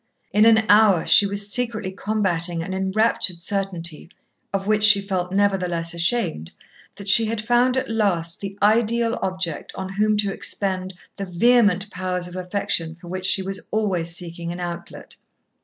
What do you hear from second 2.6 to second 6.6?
an enraptured certainty, of which she felt nevertheless ashamed,